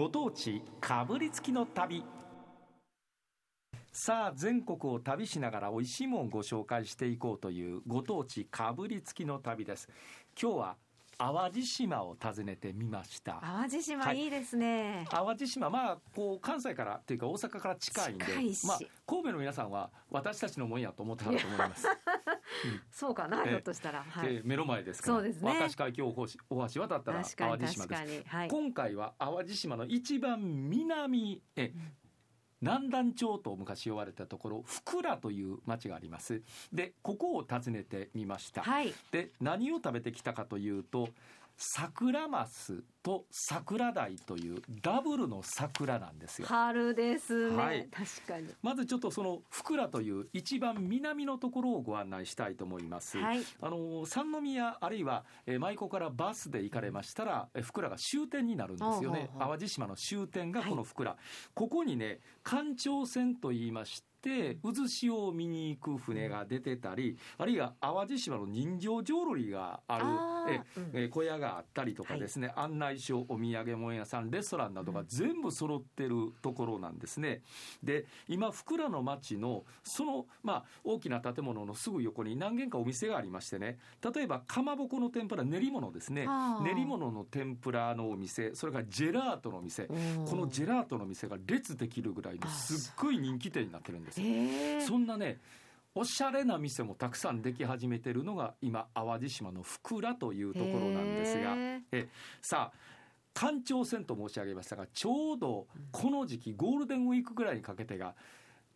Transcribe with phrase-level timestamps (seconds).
[0.00, 2.02] ご当地かぶりつきの旅。
[3.92, 9.90] さあ全国を旅しながら美味しいもんをご紹介していこうというご当地かぶりつきの旅です。
[10.40, 10.76] 今日は
[11.20, 15.06] 淡路島を訪ねてみました淡路島、はいい、いですね。
[15.10, 18.24] 淡路島まあこう関西からっていうか大阪から近いんで
[18.66, 21.86] まあ、神戸の皆さんは私たちのもんやと思ってはると思います、
[22.90, 24.02] そうかな、ええひょっとしたら。
[24.02, 24.34] はい。
[24.36, 28.26] で目の前ですからそうですね明石海峡大橋渡ったら淡路島です。
[28.26, 28.48] はい。
[28.48, 31.74] 今回は淡路島の一番南え
[32.60, 36.42] 南南町と昔呼ばれたところ福良という町があります
[36.72, 38.92] でここを訪ねてみました、はい。
[39.10, 41.08] で何を食べてきたかというと
[41.62, 46.48] 桜マスと桜鯛というダブルの桜なんですよ。
[46.48, 47.56] 春ですね。
[47.56, 47.86] はい。
[47.90, 48.48] 確かに。
[48.62, 53.42] まずちょっとその福良という一番南のところをご案内したいと思います、はい。
[53.60, 59.28] あの三宮あるいは、えー舞子からバスで行かれましたら、えー福良が終点になるんですよね。
[59.38, 61.14] 淡路島の終点がこの福良、
[61.52, 64.09] ここにね環状線と言いまして
[64.62, 69.98] 渦潮を見に行く船が出てたり、あるいは淡路島の人情浄瑠璃があ
[70.46, 70.90] るえうん。
[70.94, 77.42] えー小屋があったりとかですね、案内所お土産物屋さんレストランなどが全部揃ってるところなんですね。
[77.82, 83.78] で今福良の町のその、まあ、大きな建物のすぐ横に何軒かお店がありましてね
[84.14, 86.26] 例えばかまぼこの天ぷら練り物ですね。
[86.62, 89.86] 練り物の天ぷらのお店それからジェラートの店。
[89.86, 94.26] このジェラートの店が列できるぐらいのすっごい人気店になってるんですよ。
[94.26, 95.38] ええそんなね
[95.94, 102.08] おしゃれな店もたくさんでき始めてるのが今淡路島の福良というところなんですがへえ
[102.40, 102.78] さあ
[103.34, 108.14] 環状線と申し上げましたがちょうどこの時期ゴールデンウィークぐらいにかけてが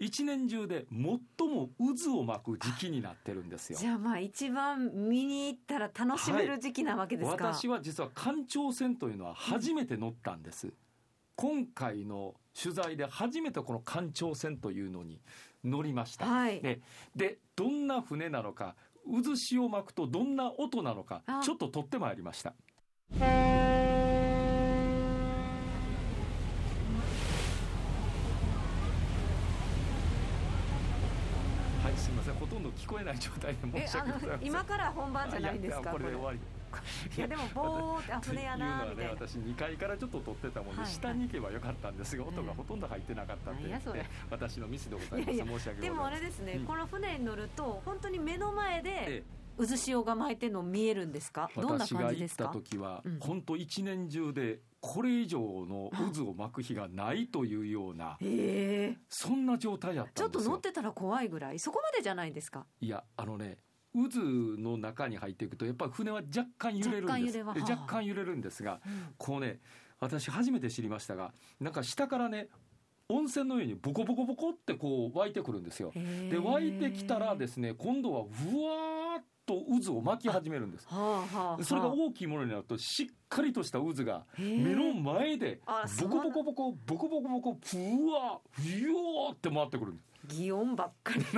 [0.00, 3.78] 一年中で最も渦を巻く時期になってるんですよ。
[3.78, 7.52] じゃあまあ一番見に行ったら楽しめる時期なわけですか。
[7.52, 10.72] 私は実は環状線というのは初めて乗ったんです、
[11.40, 15.22] 今回の取材で初めてこの環状線というのに
[15.64, 16.62] 乗りました、はい。
[16.62, 16.80] ね、
[17.16, 21.40] でどんな船なのか渦潮を巻くとどんな音なのかあ。
[21.42, 22.52] ちょっと撮ってまいりました
[23.18, 23.24] は
[31.90, 34.48] いすみませんほと聞こえない状態でえ申し訳ございません。
[34.48, 35.86] 今から本番じゃないんですか。
[35.90, 36.38] やこれで終わり。
[37.16, 39.10] いやでもぼーってあ船やなみたいな。
[39.10, 40.90] 私2階からちょっと撮ってたもんで、はい。
[40.90, 42.16] 下に行けばよかったんです。
[42.16, 44.00] が音がほとんど入ってなかったんで、なんやそれ。
[44.00, 46.66] え私のミスでございます申し訳でもあれですね、うん。
[46.66, 49.22] この船に乗ると本当に目の前でえ
[49.58, 51.50] 渦潮が巻いてるの見えるんですか？
[51.56, 53.18] えどんな私が行った感じですか時は、うん。
[53.18, 58.98] 本当一年中でこれ以上の渦を巻く日がないというようなええ。
[59.08, 60.50] そんな状態やっちょっとたんですよ。
[60.52, 62.64] 乗ってたら怖いぐらいそこまでじゃないんですか？
[62.80, 63.58] いやあのね
[63.92, 64.20] 渦
[64.58, 67.10] の中に入っていくとやっぱり船は若干揺れるんです。
[67.10, 68.80] 若干揺れは若干揺れるんですが
[69.18, 69.60] こうね
[69.98, 72.48] 私初めて知りましたがなんか下からね
[73.08, 75.92] 温泉のようにボコボコボコってこう湧いてくるんですよ。
[76.30, 78.99] で湧いてきたらですね今度はふわーっと
[79.82, 80.86] 渦を巻き始めるんです。
[80.88, 85.60] はあはあはあそれが大きいものになるとしっかりとした渦が目の前で
[86.00, 90.10] ボコボコボコボコボコボコふわふよーって回ってくるんです。
[90.36, 91.24] 擬音ばっかり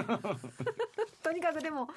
[1.23, 1.89] とにかくでも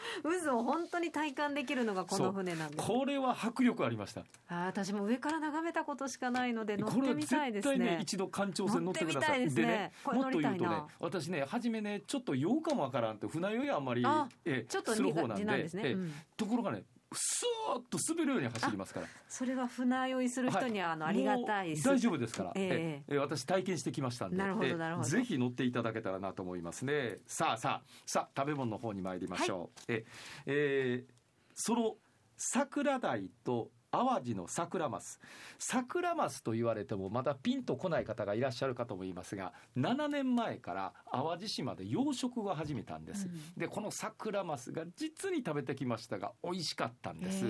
[0.43, 4.21] 渦を本当に体感できるのがこの船なんですこれは迫力ありました。
[4.47, 9.41] あー私も上から眺めたことしかないので乗ってみたいです絶対ねね一度環状線乗ってください。
[9.41, 9.91] ですね。
[10.03, 10.87] これもっと言うとね乗りたいな。
[10.99, 16.13] 私ね初めねちょっと酔うかもわからんって船酔いあんまりあえちょっとする方なんで苦手なんですね、えうん。
[16.37, 16.83] ところがね
[17.15, 19.07] スーッと滑るように走りますから。
[19.27, 23.03] それは船酔いする人にはあのありがたいもう大丈夫ですから、 ええ。
[23.07, 23.17] ええ。
[23.17, 24.37] 私体験してきましたんで。
[24.37, 24.75] なるほどええ。
[24.75, 25.07] なるほど。
[25.07, 27.17] ぜひ乗っていただけたらなと思いますね。
[27.27, 30.05] さあさあさあ食べ物の方に参りましょう、え
[30.45, 31.05] え。
[31.09, 31.15] ー
[31.57, 31.95] その
[32.37, 35.19] 桜鯛と淡路の桜マス。
[35.57, 43.59] 桜マスと言われてもまだピンとこない方がいらっしゃるかと思いますが7年前から淡路島で養殖を始めたんです、うん。
[43.59, 47.45] でこの桜マスが実に食べてきましたが美味しかったんです。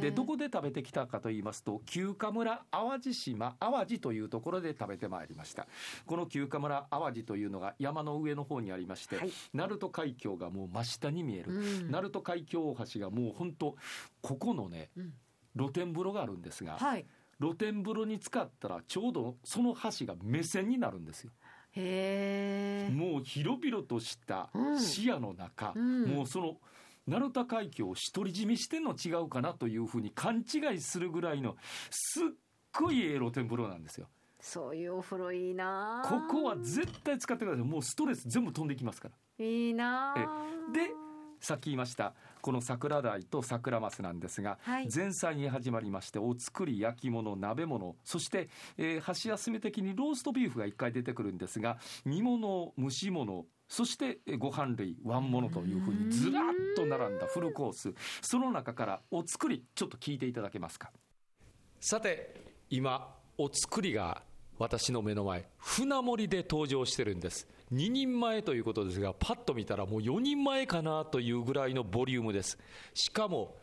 [0.00, 5.66] でどこで食べてきたかと言いますと旧華村淡路島淡路というところで食べてまいりました。
[6.06, 9.32] この旧華村淡路というのが山の上の方にありまして、はい。
[9.54, 11.90] 鳴門海峡がもう真下に見える、うん。
[11.90, 13.76] 鳴門海峡大橋がもう本当
[14.20, 15.12] ここのねうん
[15.56, 17.06] 露天風呂があるんですが、はい。
[17.40, 21.30] 露天風呂に使ったらちょうどその橋が目線になるんですよ。
[21.72, 24.80] へえもう広々としたうん。
[24.80, 26.04] 視野の中、うん。
[26.04, 26.56] もうその
[27.06, 31.56] 鳴門海峡を独り占めしてんの違うかなというふうに勘違いするぐらいの
[31.90, 32.22] すっ
[32.72, 34.08] ごいええ露天風呂なんですよ。
[34.40, 36.02] そういうお風呂いいな。
[36.06, 37.64] ここは絶対使ってください。
[37.64, 39.44] もうストレス全部飛んできますから。
[39.44, 40.20] いいなえ。
[40.72, 40.90] で
[41.40, 42.14] さっき言いました
[42.46, 44.88] この桜鯛と桜マスなんですが、はい。
[44.94, 48.48] 前菜に始まりましてお作り焼き物鍋物そして、
[48.78, 56.44] えー箸休め的にローストビーフが1回出てくるんですが煮物蒸し物そしてえーご飯類ワン物というふうにずらっ
[56.76, 57.92] と並んだフルコース。
[58.22, 60.92] その中からお作りちょっと聞いていただけますか。
[61.80, 64.22] さて今お作りが
[64.58, 67.46] 私の目の前船盛りで登場してるんです。
[67.72, 72.58] 2人前ということですがパッと見たらもう4人前かなというぐらいのボリュームです。
[72.94, 73.56] しかも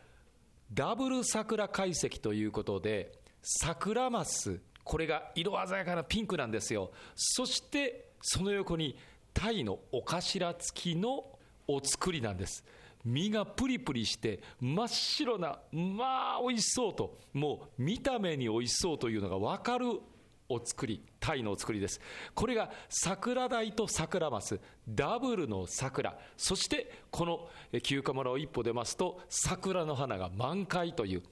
[0.72, 3.12] ダブル桜解析ということで
[3.42, 6.90] 桜マスこれが色鮮やかなピンクなんですよ。
[7.14, 8.96] そしてその横に
[9.32, 11.24] タイのお頭付きの
[11.66, 12.64] お作りなんです。
[13.04, 20.00] 身がプリプリして真っ白なまあ美味しそうともう見た目に美味しそうというのが分かる
[20.48, 22.00] お作りタイのお作りです。
[22.34, 26.16] これが桜鯛と桜マスダブルの桜。
[26.36, 27.48] そしてこの
[27.82, 31.22] 旧河村を一歩出ますと桜の花が満開という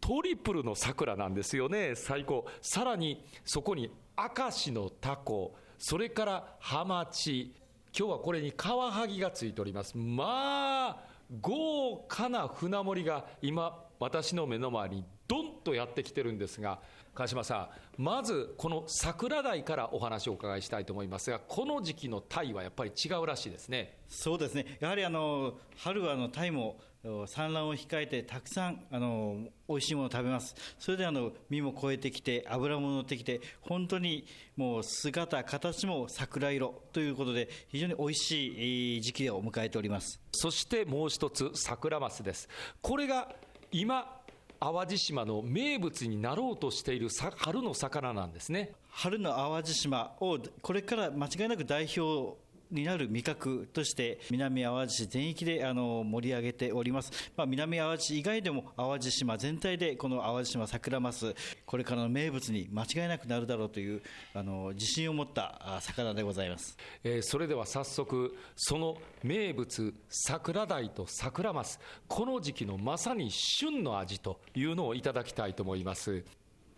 [0.00, 1.94] トリプルの桜なんですよね。
[1.94, 2.46] 最高。
[2.60, 7.54] さらにそこに明石のタコそれからハマチ。
[7.96, 9.96] 今日はこれにカワハギがついております。
[9.96, 16.80] まあ豪華な船盛りが今私の目の前にドンとやってきてるんですが
[17.14, 23.98] 川島さんまずこの桜鯛からお話をお伺いしたいと思いますがこの時期の鯛はやっぱり違うらしいですね。
[24.08, 34.26] そうですね、やはりあの春はあのタイもお産卵を控えて、たくさんあの美味しいものを食べます、それであの身も超えてきて、脂も乗ってきて、本当に
[34.56, 40.20] もう姿、形も桜色ということで、非常に美味しいえー時期を迎えております。
[40.32, 42.48] そしてもう一つ桜マスです。
[42.80, 43.34] これが
[43.72, 44.21] 今
[44.62, 48.70] 淡路島の名物になろうとしているさ春の魚なんですね。
[48.90, 52.36] 春の淡路島をこれから間違いなく代表
[52.72, 61.34] になる味覚として南淡路市全域であの盛り上げております、まあ、南淡路以外でも淡路島全体でこの淡路島桜マス
[61.66, 64.02] これからの名物に間違いなくなるだろうという
[64.34, 66.76] あの自信を持った魚でございます。
[67.04, 76.24] えーそれでは早速その名物桜鯛と桜マスこの時期のまさに旬の味というのをいただきたいと思います。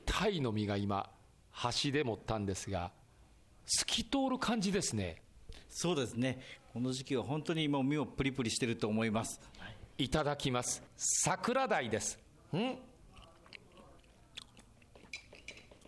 [0.07, 1.11] 鯛の身が今
[1.51, 2.93] 箸で持ったんですが
[3.67, 5.24] 透き通る感じですね。
[5.77, 6.39] そうですね。
[6.73, 9.41] この時期は本当にもう身をプリプリしてると思います。
[9.99, 10.81] いただきます。
[10.97, 12.17] 桜鯛です。
[12.55, 12.77] ん？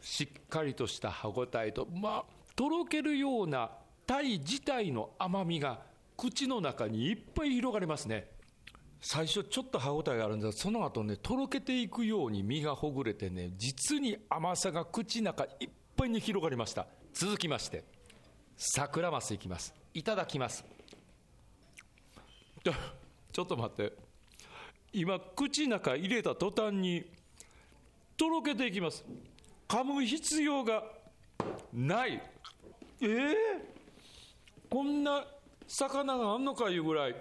[0.01, 2.25] しっかりとした歯ごたえとまあ
[2.57, 3.71] とろけるような
[4.09, 5.79] 鯛自体の甘みが
[6.17, 8.29] 口の中にいっぱい広がりますね。
[9.01, 16.89] 最初ちょっと歯ごたえがあるんですがその後ねとろけていくように身がほぐれてね実に甘さが口の中いっぱいに広がりました。
[17.13, 17.85] 続きまして
[18.57, 19.75] 桜マスいきます。
[19.93, 20.65] いただきます。
[22.65, 22.73] ちょ
[23.33, 23.93] ちょっと待って。
[24.93, 27.05] 今口の中入れた途端に
[28.17, 29.05] とろけていきます。
[29.69, 30.83] 噛む必要が
[31.73, 32.23] ない。
[33.01, 33.35] えー、
[34.71, 35.27] こんな
[35.69, 37.17] 魚があんのかいうぐらい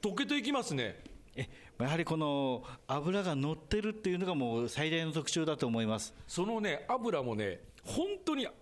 [0.00, 1.02] 溶けていきますね。
[1.34, 1.48] え
[1.80, 6.14] やはりこの脂が乗ってるっていうのがもう最大の特徴だと思います。
[6.28, 8.52] そのね油もね本当にあっ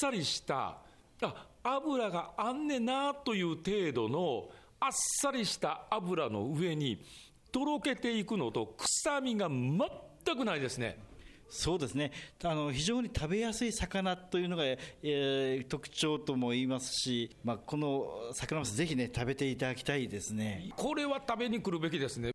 [0.00, 0.78] さりした
[1.22, 4.48] あ油があんねんなという程度の
[4.80, 4.90] あっ
[5.20, 7.04] さりした油の上に
[7.50, 10.98] とろけていくのと臭みが全くないですね。
[11.50, 12.12] そうですね。
[12.44, 20.70] あの非常に食べやすい魚というのが、えー特徴とも言いますし、まあ、この桜マスぜひね食べていただきたいですね。
[20.76, 22.32] これは食べに来るべきですね。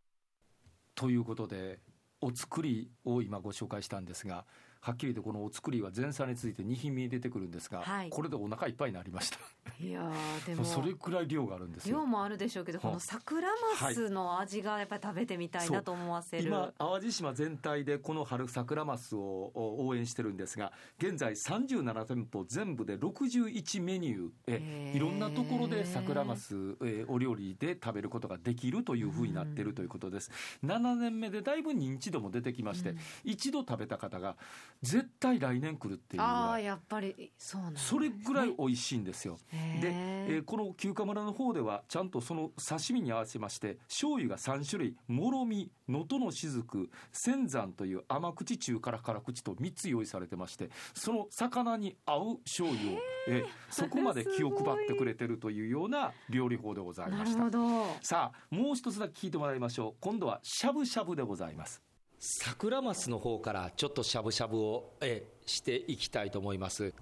[0.95, 1.79] ということで
[2.21, 4.45] お作りを今ご紹介したんですが
[4.83, 8.09] はっきりとこのお作りは前菜について2品目に出てくるんですが、はい。
[8.09, 9.39] これでお腹いっぱいになりました。
[9.79, 10.65] いやーでも。
[10.65, 11.99] それくらい量があるんですよ。
[11.99, 13.47] 量もあるでしょうけどこの桜
[13.79, 16.43] マスの味がやっぱり食べてみたいなと思わせる。
[16.43, 19.19] 今淡路島全体でこの春桜マスを
[19.53, 30.29] お応援してるんですが現在37店舗全部で61メニューえいろんなところで桜マスえお料理で食べることができるというふうになってるということです、
[30.65, 32.97] 7年目でだいぶ認知度も出てきまして、うん。
[33.23, 34.35] 一度食べた方が
[34.81, 37.87] 絶対来年来るっていうああやっぱりそうなんですね。
[37.89, 39.37] それぐらい美味しいんですよ。
[39.81, 57.39] で、えーこの旧河村の方ではちゃんとその刺身に合わせまして醤油が3種類もろみ能登の雫仙山という甘口中辛辛口と3つ用意されてましてその魚に合う醤油を、えーそこまで気を配ってくれてるというような料理法でございなました。
[57.39, 57.95] るほど。
[58.01, 59.93] さあもう一つだけ聞いてもらいましょう。
[59.99, 61.81] 今度はしゃぶしゃぶでございます
[62.25, 66.93] 桜マスの方からちょっとしゃぶしゃぶを、えーしていきたいと思います。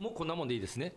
[0.00, 0.94] もうこんなもんでいいですね。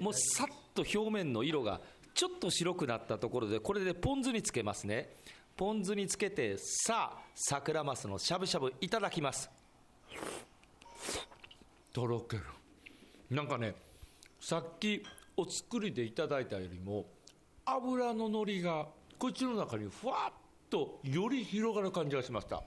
[0.00, 1.80] もうさっと表面の色が
[2.12, 5.14] ちょっと白くなったところでこれでポン酢につけますね。
[5.56, 9.48] ポン酢につけてさあ桜マスのしゃぶしゃぶいただきます。
[11.92, 12.42] とろける。
[13.30, 13.76] なんかね
[14.40, 15.04] さっき
[15.36, 17.06] お作りでいただいたよりも
[17.64, 18.88] 油ののりが
[19.20, 20.41] 口の中にふわっ
[20.72, 22.62] とより広がる感じがしました。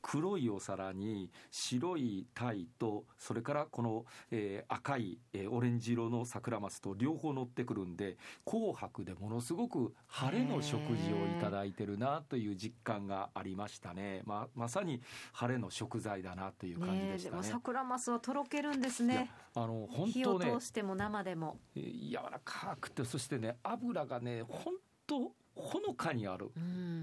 [0.00, 15.00] 黒いお皿に白い鯛とそれからこの、えー、赤い、えー、オレンジ色の桜マスと両方乗ってくるんで紅白でものすごく晴れの食事をいただいてるなという実感がありましたね、ままさに
[15.32, 19.30] 晴れの食材だなという感じでしたね、ね、桜マスはとろけるんですね。
[19.54, 21.58] あの本当ね火を通しても生でも。
[21.76, 24.74] 柔らかくてそしてね油がね本
[25.06, 26.50] 当ほのかにある。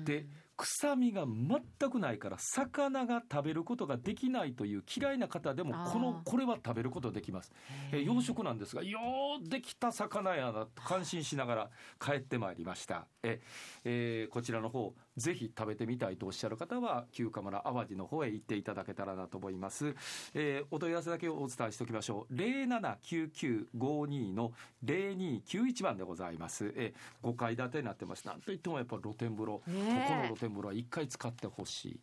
[0.05, 0.25] で
[0.59, 7.53] 臭みが全くないから魚が食べることができないという嫌いな方でもこのこれは食べることできます。
[7.93, 8.99] え養殖なんですがよ
[9.41, 13.07] うできた魚やなと感心しながら帰ってまいりました。
[13.23, 13.39] え、
[13.85, 19.95] えー、こちらの方ぜひ食べてみたいとおっしゃる方は旧鎌村淡路の方へ行っていただけたらなと思います、
[20.33, 22.33] えー、お問い合わせだけをお伝えしておきましょう。
[22.33, 24.53] 079952の
[24.85, 28.25] 0291番でございます、えー、5階建てになってます。
[28.25, 31.99] なんといってもやっぱ露天風呂、ここの露天風呂は1回使ってほしい